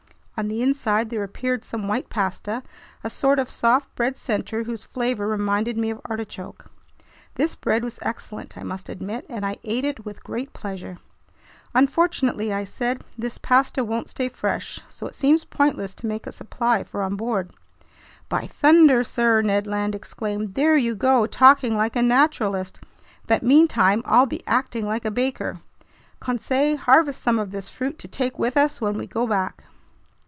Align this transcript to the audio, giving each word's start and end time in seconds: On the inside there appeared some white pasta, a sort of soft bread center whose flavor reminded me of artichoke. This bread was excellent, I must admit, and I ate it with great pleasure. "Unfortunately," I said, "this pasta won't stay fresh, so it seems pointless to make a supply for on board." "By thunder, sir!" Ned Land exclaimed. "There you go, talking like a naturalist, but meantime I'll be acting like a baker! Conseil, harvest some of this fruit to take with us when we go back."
On 0.37 0.47
the 0.47 0.63
inside 0.63 1.11
there 1.11 1.21
appeared 1.21 1.63
some 1.63 1.87
white 1.87 2.09
pasta, 2.09 2.63
a 3.03 3.11
sort 3.11 3.37
of 3.37 3.47
soft 3.47 3.93
bread 3.93 4.17
center 4.17 4.63
whose 4.63 4.83
flavor 4.83 5.27
reminded 5.27 5.77
me 5.77 5.91
of 5.91 6.01
artichoke. 6.05 6.65
This 7.35 7.53
bread 7.55 7.83
was 7.83 7.99
excellent, 8.01 8.57
I 8.57 8.63
must 8.63 8.89
admit, 8.89 9.23
and 9.29 9.45
I 9.45 9.57
ate 9.63 9.85
it 9.85 10.03
with 10.03 10.23
great 10.23 10.51
pleasure. 10.51 10.97
"Unfortunately," 11.75 12.51
I 12.51 12.63
said, 12.63 13.03
"this 13.15 13.37
pasta 13.37 13.83
won't 13.83 14.09
stay 14.09 14.29
fresh, 14.29 14.79
so 14.89 15.05
it 15.05 15.13
seems 15.13 15.45
pointless 15.45 15.93
to 15.93 16.07
make 16.07 16.25
a 16.25 16.31
supply 16.31 16.83
for 16.83 17.03
on 17.03 17.15
board." 17.15 17.51
"By 18.27 18.47
thunder, 18.47 19.03
sir!" 19.03 19.43
Ned 19.43 19.67
Land 19.67 19.93
exclaimed. 19.93 20.55
"There 20.55 20.75
you 20.75 20.95
go, 20.95 21.27
talking 21.27 21.77
like 21.77 21.95
a 21.95 22.01
naturalist, 22.01 22.79
but 23.27 23.43
meantime 23.43 24.01
I'll 24.07 24.25
be 24.25 24.41
acting 24.47 24.87
like 24.87 25.05
a 25.05 25.11
baker! 25.11 25.59
Conseil, 26.19 26.77
harvest 26.77 27.21
some 27.21 27.37
of 27.37 27.51
this 27.51 27.69
fruit 27.69 27.99
to 27.99 28.07
take 28.07 28.39
with 28.39 28.57
us 28.57 28.81
when 28.81 28.97
we 28.97 29.05
go 29.05 29.27
back." 29.27 29.65